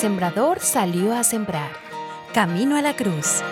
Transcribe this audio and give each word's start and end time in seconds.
sembrador 0.00 0.60
salió 0.60 1.14
a 1.14 1.22
sembrar. 1.22 1.72
Camino 2.32 2.78
a 2.78 2.80
la 2.80 2.96
cruz. 2.96 3.42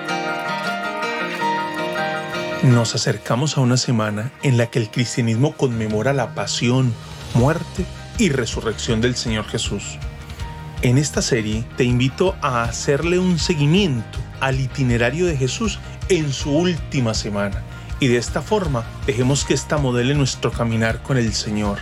Nos 2.62 2.94
acercamos 2.94 3.58
a 3.58 3.60
una 3.60 3.76
semana 3.76 4.32
en 4.42 4.56
la 4.56 4.70
que 4.70 4.78
el 4.78 4.90
cristianismo 4.90 5.52
conmemora 5.52 6.14
la 6.14 6.34
pasión, 6.34 6.94
muerte 7.34 7.84
y 8.16 8.30
resurrección 8.30 9.02
del 9.02 9.14
Señor 9.14 9.44
Jesús. 9.44 9.98
En 10.80 10.96
esta 10.96 11.20
serie 11.20 11.66
te 11.76 11.84
invito 11.84 12.34
a 12.40 12.62
hacerle 12.62 13.18
un 13.18 13.38
seguimiento 13.38 14.18
al 14.40 14.58
itinerario 14.58 15.26
de 15.26 15.36
Jesús 15.36 15.78
en 16.08 16.32
su 16.32 16.50
última 16.56 17.12
semana 17.12 17.62
y 18.00 18.06
de 18.06 18.16
esta 18.16 18.40
forma 18.40 18.86
dejemos 19.04 19.44
que 19.44 19.52
esta 19.52 19.76
modele 19.76 20.14
nuestro 20.14 20.50
caminar 20.50 21.02
con 21.02 21.18
el 21.18 21.34
Señor. 21.34 21.76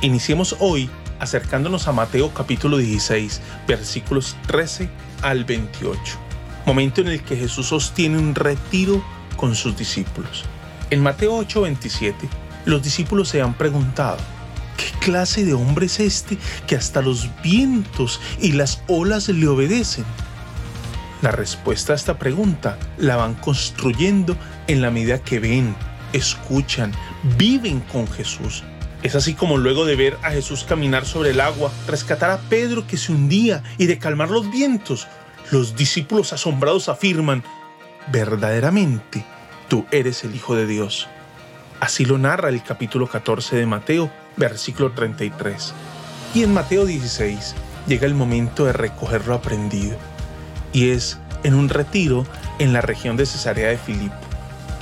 Iniciemos 0.00 0.56
hoy 0.58 0.90
acercándonos 1.22 1.86
a 1.86 1.92
Mateo 1.92 2.34
capítulo 2.34 2.78
16, 2.78 3.40
versículos 3.68 4.36
13 4.48 4.90
al 5.22 5.44
28, 5.44 6.18
momento 6.66 7.00
en 7.00 7.06
el 7.06 7.22
que 7.22 7.36
Jesús 7.36 7.68
sostiene 7.68 8.18
un 8.18 8.34
retiro 8.34 9.04
con 9.36 9.54
sus 9.54 9.76
discípulos. 9.76 10.44
En 10.90 11.00
Mateo 11.00 11.36
8, 11.36 11.60
27, 11.60 12.28
los 12.64 12.82
discípulos 12.82 13.28
se 13.28 13.40
han 13.40 13.54
preguntado, 13.54 14.18
¿qué 14.76 14.98
clase 14.98 15.44
de 15.44 15.54
hombre 15.54 15.86
es 15.86 16.00
este 16.00 16.38
que 16.66 16.74
hasta 16.74 17.00
los 17.00 17.30
vientos 17.40 18.20
y 18.40 18.52
las 18.52 18.82
olas 18.88 19.28
le 19.28 19.46
obedecen? 19.46 20.04
La 21.20 21.30
respuesta 21.30 21.92
a 21.92 21.96
esta 21.96 22.18
pregunta 22.18 22.80
la 22.98 23.14
van 23.14 23.34
construyendo 23.34 24.36
en 24.66 24.82
la 24.82 24.90
medida 24.90 25.22
que 25.22 25.38
ven, 25.38 25.76
escuchan, 26.12 26.90
viven 27.38 27.78
con 27.92 28.08
Jesús 28.08 28.64
es 29.02 29.14
así 29.14 29.34
como 29.34 29.58
luego 29.58 29.84
de 29.84 29.96
ver 29.96 30.18
a 30.22 30.30
Jesús 30.30 30.64
caminar 30.64 31.04
sobre 31.06 31.30
el 31.30 31.40
agua, 31.40 31.72
rescatar 31.88 32.30
a 32.30 32.38
Pedro 32.38 32.86
que 32.86 32.96
se 32.96 33.12
hundía 33.12 33.62
y 33.78 33.86
de 33.86 33.98
calmar 33.98 34.30
los 34.30 34.50
vientos, 34.50 35.08
los 35.50 35.76
discípulos 35.76 36.32
asombrados 36.32 36.88
afirman, 36.88 37.42
verdaderamente, 38.12 39.24
tú 39.68 39.86
eres 39.90 40.22
el 40.24 40.34
Hijo 40.34 40.54
de 40.54 40.66
Dios. 40.66 41.08
Así 41.80 42.04
lo 42.04 42.16
narra 42.16 42.48
el 42.48 42.62
capítulo 42.62 43.08
14 43.08 43.56
de 43.56 43.66
Mateo, 43.66 44.10
versículo 44.36 44.92
33. 44.92 45.74
Y 46.34 46.44
en 46.44 46.54
Mateo 46.54 46.86
16 46.86 47.54
llega 47.88 48.06
el 48.06 48.14
momento 48.14 48.64
de 48.64 48.72
recoger 48.72 49.26
lo 49.26 49.34
aprendido, 49.34 49.96
y 50.72 50.90
es 50.90 51.18
en 51.42 51.54
un 51.54 51.68
retiro 51.68 52.24
en 52.60 52.72
la 52.72 52.80
región 52.80 53.16
de 53.16 53.26
Cesarea 53.26 53.68
de 53.68 53.78
Filipo 53.78 54.31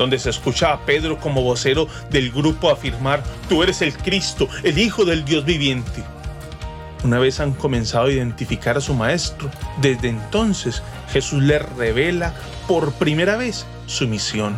donde 0.01 0.19
se 0.19 0.31
escucha 0.31 0.73
a 0.73 0.81
Pedro 0.87 1.19
como 1.20 1.43
vocero 1.43 1.87
del 2.09 2.33
grupo 2.33 2.70
afirmar, 2.70 3.23
tú 3.51 3.62
eres 3.62 3.83
el 3.83 3.93
Cristo, 3.93 4.48
el 4.62 4.79
Hijo 4.79 5.05
del 5.05 5.27
Dios 5.27 5.45
viviente. 5.45 6.03
Una 7.05 7.19
vez 7.19 7.39
han 7.39 7.53
comenzado 7.53 8.07
a 8.07 8.11
identificar 8.11 8.79
a 8.79 8.81
su 8.81 8.95
maestro, 8.95 9.51
desde 9.83 10.09
entonces 10.09 10.83
Jesús 11.12 11.42
le 11.42 11.59
revela 11.59 12.33
por 12.67 12.92
primera 12.95 13.37
vez 13.37 13.67
su 13.84 14.09
misión. 14.09 14.57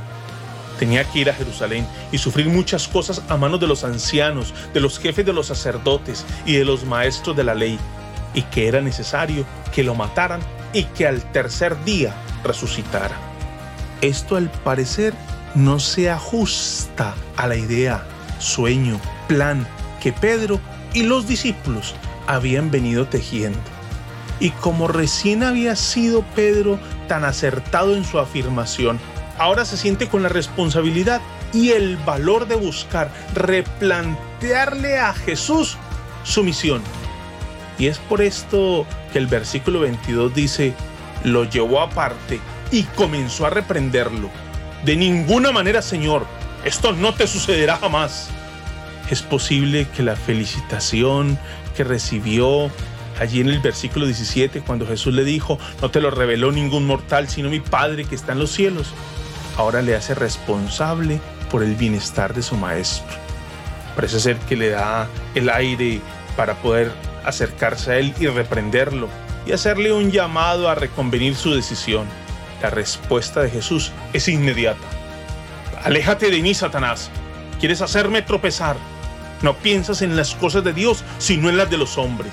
Tenía 0.78 1.02
que 1.02 1.18
ir 1.18 1.30
a 1.30 1.34
Jerusalén 1.34 1.88
y 2.12 2.18
sufrir 2.18 2.46
muchas 2.46 2.86
cosas 2.86 3.20
a 3.28 3.36
manos 3.36 3.58
de 3.58 3.66
los 3.66 3.82
ancianos, 3.82 4.54
de 4.72 4.78
los 4.78 5.00
jefes 5.00 5.26
de 5.26 5.32
los 5.32 5.48
sacerdotes 5.48 6.24
y 6.46 6.54
de 6.54 6.64
los 6.64 6.84
maestros 6.84 7.36
de 7.36 7.42
la 7.42 7.56
ley, 7.56 7.80
y 8.32 8.42
que 8.42 8.68
era 8.68 8.80
necesario 8.80 9.44
que 9.74 9.82
lo 9.82 9.96
mataran 9.96 10.40
y 10.72 10.84
que 10.84 11.08
al 11.08 11.20
tercer 11.32 11.82
día 11.84 12.14
resucitara. 12.44 13.16
Esto 14.02 14.36
al 14.36 14.50
parecer 14.50 15.14
no 15.54 15.78
se 15.78 16.10
ajusta 16.10 17.14
a 17.36 17.46
la 17.46 17.56
idea, 17.56 18.02
sueño, 18.38 18.98
plan 19.28 19.66
que 20.00 20.12
Pedro 20.12 20.60
y 20.94 21.02
los 21.02 21.26
discípulos 21.26 21.94
habían 22.26 22.70
venido 22.70 23.06
tejiendo. 23.06 23.58
Y 24.40 24.50
como 24.50 24.88
recién 24.88 25.42
había 25.42 25.76
sido 25.76 26.22
Pedro 26.34 26.78
tan 27.06 27.24
acertado 27.24 27.94
en 27.94 28.04
su 28.04 28.18
afirmación, 28.18 28.98
ahora 29.38 29.64
se 29.64 29.76
siente 29.76 30.08
con 30.08 30.22
la 30.22 30.28
responsabilidad 30.28 31.20
y 31.52 31.70
el 31.70 31.96
valor 31.98 32.48
de 32.48 32.56
buscar 32.56 33.10
replantearle 33.34 34.98
a 34.98 35.12
Jesús 35.12 35.76
su 36.24 36.42
misión. 36.42 36.82
Y 37.78 37.86
es 37.86 37.98
por 37.98 38.22
esto 38.22 38.86
que 39.12 39.18
el 39.18 39.26
versículo 39.26 39.80
22 39.80 40.34
dice, 40.34 40.74
lo 41.24 41.44
llevó 41.44 41.80
aparte 41.80 42.40
y 42.70 42.84
comenzó 42.84 43.46
a 43.46 43.50
reprenderlo 43.50 44.30
de 44.84 44.96
ninguna 44.96 45.52
manera, 45.52 45.82
Señor, 45.82 46.26
esto 46.64 46.92
no 46.92 47.14
te 47.14 47.26
sucederá 47.26 47.76
jamás. 47.76 48.28
Es 49.10 49.22
posible 49.22 49.86
que 49.94 50.02
la 50.02 50.16
felicitación 50.16 51.38
que 51.76 51.84
recibió 51.84 52.70
allí 53.20 53.40
en 53.40 53.48
el 53.48 53.60
versículo 53.60 54.06
17, 54.06 54.60
cuando 54.60 54.86
Jesús 54.86 55.14
le 55.14 55.24
dijo, 55.24 55.58
no 55.80 55.90
te 55.90 56.00
lo 56.00 56.10
reveló 56.10 56.50
ningún 56.50 56.86
mortal, 56.86 57.28
sino 57.28 57.50
mi 57.50 57.60
Padre 57.60 58.04
que 58.04 58.14
está 58.14 58.32
en 58.32 58.40
los 58.40 58.50
cielos, 58.52 58.88
ahora 59.56 59.82
le 59.82 59.94
hace 59.94 60.14
responsable 60.14 61.20
por 61.50 61.62
el 61.62 61.74
bienestar 61.76 62.34
de 62.34 62.42
su 62.42 62.56
maestro. 62.56 63.16
Parece 63.94 64.20
ser 64.20 64.36
que 64.38 64.56
le 64.56 64.70
da 64.70 65.08
el 65.34 65.50
aire 65.50 66.00
para 66.36 66.54
poder 66.54 66.90
acercarse 67.24 67.92
a 67.92 67.98
él 67.98 68.14
y 68.18 68.26
reprenderlo 68.26 69.08
y 69.46 69.52
hacerle 69.52 69.92
un 69.92 70.10
llamado 70.10 70.68
a 70.68 70.74
reconvenir 70.74 71.34
su 71.34 71.54
decisión. 71.54 72.06
La 72.62 72.70
respuesta 72.70 73.42
de 73.42 73.50
Jesús 73.50 73.90
es 74.12 74.28
inmediata. 74.28 74.86
Aléjate 75.82 76.30
de 76.30 76.40
mí, 76.40 76.54
Satanás. 76.54 77.10
Quieres 77.58 77.82
hacerme 77.82 78.22
tropezar. 78.22 78.76
No 79.42 79.54
piensas 79.54 80.00
en 80.00 80.14
las 80.14 80.36
cosas 80.36 80.62
de 80.62 80.72
Dios, 80.72 81.02
sino 81.18 81.48
en 81.48 81.56
las 81.56 81.68
de 81.68 81.76
los 81.76 81.98
hombres. 81.98 82.32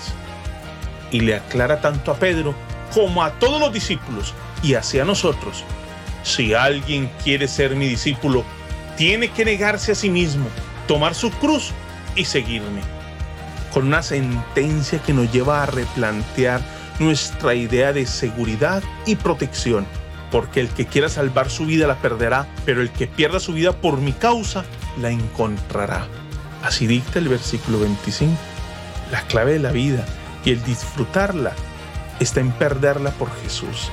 Y 1.11 1.21
le 1.21 1.35
aclara 1.35 1.81
tanto 1.81 2.11
a 2.11 2.15
Pedro 2.15 2.53
como 2.93 3.23
a 3.23 3.31
todos 3.39 3.59
los 3.59 3.73
discípulos 3.73 4.35
y 4.61 4.75
hacia 4.75 5.03
nosotros. 5.03 5.63
Si 6.21 6.53
alguien 6.53 7.09
quiere 7.23 7.47
ser 7.47 7.75
mi 7.75 7.87
discípulo, 7.87 8.43
tiene 8.97 9.29
que 9.29 9.45
negarse 9.45 9.93
a 9.93 9.95
sí 9.95 10.11
mismo, 10.11 10.47
tomar 10.87 11.15
su 11.15 11.31
cruz 11.31 11.71
y 12.15 12.25
seguirme. 12.25 12.81
Con 13.73 13.87
una 13.87 14.03
sentencia 14.03 14.99
que 14.99 15.13
nos 15.13 15.31
lleva 15.31 15.63
a 15.63 15.65
replantear 15.65 16.61
nuestra 16.99 17.55
idea 17.55 17.93
de 17.93 18.05
seguridad 18.05 18.83
y 19.07 19.15
protección 19.15 19.87
porque 20.31 20.59
el 20.59 20.69
que 20.69 20.85
quiera 20.85 21.09
salvar 21.09 21.49
su 21.49 21.65
vida 21.65 21.87
la 21.87 21.95
perderá, 21.95 22.47
pero 22.65 22.81
el 22.81 22.91
que 22.91 23.07
pierda 23.07 23.39
su 23.39 23.53
vida 23.53 23.73
por 23.73 23.97
mi 23.97 24.13
causa 24.13 24.63
la 25.01 25.09
encontrará. 25.09 26.07
Así 26.63 26.87
dicta 26.87 27.19
el 27.19 27.29
versículo 27.29 27.79
25. 27.79 28.33
La 29.11 29.21
clave 29.23 29.53
de 29.53 29.59
la 29.59 29.71
vida 29.71 30.05
y 30.45 30.51
el 30.51 30.63
disfrutarla 30.63 31.53
está 32.19 32.39
en 32.39 32.51
perderla 32.51 33.11
por 33.11 33.29
Jesús. 33.41 33.91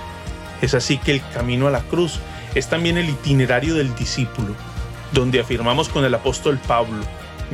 Es 0.61 0.75
así 0.75 0.99
que 0.99 1.13
el 1.13 1.23
camino 1.33 1.69
a 1.69 1.71
la 1.71 1.81
cruz 1.81 2.19
es 2.55 2.69
también 2.69 2.99
el 2.99 3.09
itinerario 3.09 3.75
del 3.75 3.95
discípulo, 3.95 4.55
donde 5.13 5.41
afirmamos 5.41 5.89
con 5.89 6.05
el 6.05 6.15
apóstol 6.15 6.59
Pablo, 6.67 7.03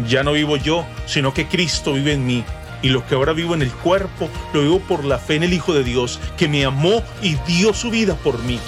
ya 0.08 0.22
no 0.22 0.32
vivo 0.32 0.56
yo, 0.56 0.86
sino 1.06 1.34
que 1.34 1.46
Cristo 1.46 1.92
vive 1.92 2.14
en 2.14 2.26
mí 2.26 2.44
y 2.82 2.88
lo 2.88 3.06
que 3.06 3.14
ahora 3.14 3.32
vivo 3.32 3.54
en 3.54 3.62
el 3.62 3.70
cuerpo, 3.70 4.28
lo 4.52 4.60
vivo 4.60 4.80
por 4.80 5.04
la 5.04 5.18
fe 5.18 5.36
en 5.36 5.44
el 5.44 5.52
Hijo 5.52 5.72
de 5.72 5.84
Dios, 5.84 6.20
que 6.36 6.48
me 6.48 6.64
amó 6.64 7.02
y 7.22 7.36
dio 7.46 7.72
su 7.72 7.90
vida 7.90 8.14
por 8.16 8.42
mí. 8.42 8.58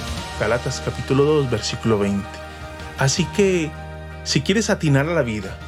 Galatas 0.40 0.80
capítulo 0.84 1.24
2, 1.24 1.50
versículo 1.50 1.98
20. 1.98 2.24
Así 2.98 3.24
que, 3.36 3.70
si 4.22 4.40
quieres 4.40 4.70
atinar 4.70 5.08
a 5.08 5.14
la 5.14 5.22
vida, 5.22 5.58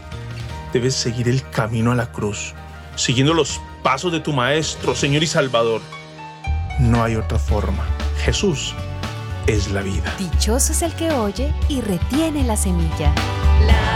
debes 0.72 0.94
seguir 0.94 1.28
el 1.28 1.48
camino 1.50 1.92
a 1.92 1.96
la 1.96 2.06
cruz, 2.06 2.54
siguiendo 2.94 3.34
los 3.34 3.60
pasos 3.82 4.12
de 4.12 4.20
tu 4.20 4.32
Maestro, 4.32 4.94
Señor 4.94 5.22
y 5.22 5.26
Salvador. 5.26 5.80
No 6.78 7.02
hay 7.02 7.16
otra 7.16 7.38
forma. 7.38 7.84
Jesús 8.24 8.74
es 9.46 9.70
la 9.70 9.82
vida. 9.82 10.14
Dichoso 10.18 10.72
es 10.72 10.82
el 10.82 10.92
que 10.94 11.10
oye 11.10 11.52
y 11.68 11.80
retiene 11.80 12.44
la 12.44 12.56
semilla. 12.56 13.14
La 13.66 13.95